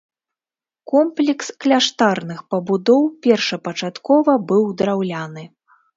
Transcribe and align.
Комплекс 0.91 1.51
кляштарных 1.65 2.39
пабудоў 2.53 3.03
першапачаткова 3.27 4.33
быў 4.53 4.63
драўляны. 4.81 5.43